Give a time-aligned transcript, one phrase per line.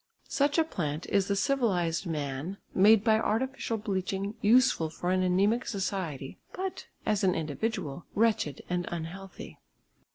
[0.29, 5.67] Such a plant is the civilised man made by artificial bleaching useful for an anæmic
[5.67, 9.59] society, but, as an individual, wretched and unhealthy.